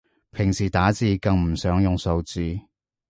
[0.31, 2.59] 平時打字更唔想用數字